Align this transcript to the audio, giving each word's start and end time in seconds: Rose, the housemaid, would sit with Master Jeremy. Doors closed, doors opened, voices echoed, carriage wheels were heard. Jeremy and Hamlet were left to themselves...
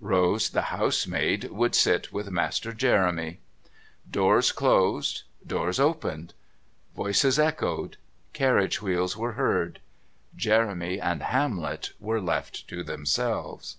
Rose, 0.00 0.50
the 0.50 0.74
housemaid, 0.76 1.52
would 1.52 1.72
sit 1.76 2.12
with 2.12 2.28
Master 2.28 2.72
Jeremy. 2.72 3.38
Doors 4.10 4.50
closed, 4.50 5.22
doors 5.46 5.78
opened, 5.78 6.34
voices 6.96 7.38
echoed, 7.38 7.96
carriage 8.32 8.82
wheels 8.82 9.16
were 9.16 9.34
heard. 9.34 9.78
Jeremy 10.34 11.00
and 11.00 11.22
Hamlet 11.22 11.92
were 12.00 12.20
left 12.20 12.66
to 12.66 12.82
themselves... 12.82 13.76